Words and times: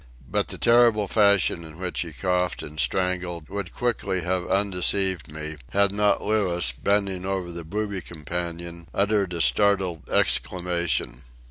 But 0.27 0.47
the 0.47 0.57
terrible 0.57 1.07
fashion 1.07 1.63
in 1.63 1.77
which 1.77 2.01
he 2.01 2.11
coughed 2.11 2.63
and 2.63 2.79
strangled 2.79 3.49
would 3.49 3.71
quickly 3.71 4.21
have 4.21 4.49
undeceived 4.49 5.31
me, 5.31 5.57
had 5.73 5.91
not 5.91 6.23
Louis, 6.23 6.71
bending 6.71 7.23
over 7.23 7.51
the 7.51 7.63
booby 7.63 8.01
companion, 8.01 8.87
uttered 8.95 9.31
a 9.31 9.41
startled 9.41 10.09
exclamation. 10.09 11.21